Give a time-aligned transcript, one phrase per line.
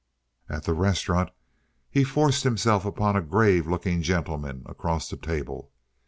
[0.49, 1.29] At the restaurant
[1.91, 5.71] he forced himself upon a grave looking gentleman across the table.